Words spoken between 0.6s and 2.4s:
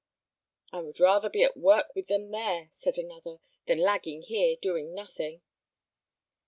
"I would rather be at work with them